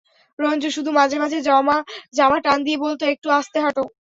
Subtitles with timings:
[0.39, 1.37] রঞ্জু শুধু মাঝে মাঝে
[2.13, 3.83] জামা টান দিয়ে বলত, একটু আস্তে হাঁটো।